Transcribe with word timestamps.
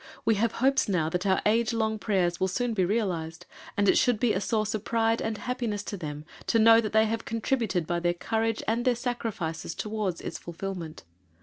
We 0.25 0.33
have 0.33 0.53
hopes 0.53 0.89
now 0.89 1.09
that 1.09 1.27
our 1.27 1.43
age 1.45 1.73
long 1.73 1.99
prayers 1.99 2.39
will 2.39 2.47
soon 2.47 2.73
be 2.73 2.83
realized, 2.83 3.45
and 3.77 3.87
it 3.87 3.99
should 3.99 4.19
be 4.19 4.33
a 4.33 4.41
source 4.41 4.73
of 4.73 4.83
pride 4.83 5.21
and 5.21 5.37
happiness 5.37 5.83
to 5.83 5.95
them 5.95 6.25
to 6.47 6.57
know 6.57 6.81
that 6.81 6.91
they 6.91 7.05
have 7.05 7.23
contributed 7.23 7.85
by 7.85 7.99
their 7.99 8.15
courage 8.15 8.63
and 8.67 8.83
their 8.83 8.95
sacrifices 8.95 9.75
toward 9.75 10.19
its 10.21 10.39
fulfilment. 10.39 11.03